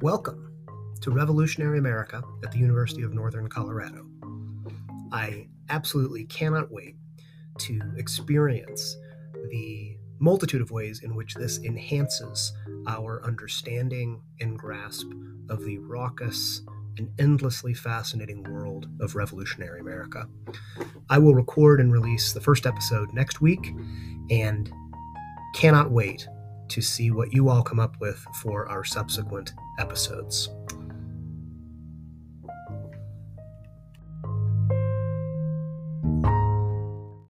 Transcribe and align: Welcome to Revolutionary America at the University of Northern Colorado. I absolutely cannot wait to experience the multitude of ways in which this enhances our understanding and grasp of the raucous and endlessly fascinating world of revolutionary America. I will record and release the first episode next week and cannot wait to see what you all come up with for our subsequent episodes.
Welcome 0.00 0.52
to 1.00 1.10
Revolutionary 1.10 1.78
America 1.80 2.22
at 2.44 2.52
the 2.52 2.58
University 2.58 3.02
of 3.02 3.12
Northern 3.12 3.48
Colorado. 3.48 4.06
I 5.10 5.48
absolutely 5.70 6.24
cannot 6.26 6.70
wait 6.70 6.94
to 7.58 7.80
experience 7.96 8.96
the 9.50 9.96
multitude 10.20 10.60
of 10.62 10.70
ways 10.70 11.02
in 11.02 11.16
which 11.16 11.34
this 11.34 11.58
enhances 11.64 12.52
our 12.86 13.24
understanding 13.24 14.22
and 14.40 14.56
grasp 14.56 15.08
of 15.50 15.64
the 15.64 15.78
raucous 15.78 16.62
and 16.96 17.10
endlessly 17.18 17.74
fascinating 17.74 18.44
world 18.44 18.86
of 19.00 19.16
revolutionary 19.16 19.80
America. 19.80 20.28
I 21.10 21.18
will 21.18 21.34
record 21.34 21.80
and 21.80 21.92
release 21.92 22.32
the 22.32 22.40
first 22.40 22.66
episode 22.66 23.12
next 23.12 23.40
week 23.40 23.74
and 24.30 24.72
cannot 25.56 25.90
wait 25.90 26.28
to 26.68 26.82
see 26.82 27.10
what 27.10 27.32
you 27.32 27.48
all 27.48 27.62
come 27.62 27.80
up 27.80 28.00
with 28.00 28.24
for 28.42 28.68
our 28.68 28.84
subsequent 28.84 29.52
episodes. 29.78 30.50